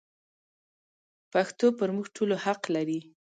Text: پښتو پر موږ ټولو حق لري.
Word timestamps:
پښتو 1.33 1.67
پر 1.79 1.89
موږ 1.95 2.07
ټولو 2.15 2.35
حق 2.43 2.61
لري. 2.75 2.99